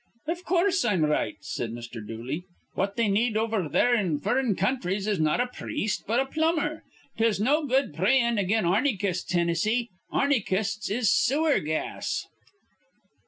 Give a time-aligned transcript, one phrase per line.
[0.27, 2.03] "Iv coorse I'm right," said Mr.
[2.03, 2.45] Dooley.
[2.73, 6.81] "What they need over there in furrin' counthries is not a priest, but a plumber.
[7.19, 9.89] 'Tis no good prayin' again arnychists, Hinnissy.
[10.11, 12.25] Arnychists is sewer gas."